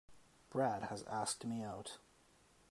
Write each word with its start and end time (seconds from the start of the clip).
Brad 0.49 0.85
has 0.85 1.03
asked 1.03 1.45
me 1.45 1.61
out. 1.61 1.99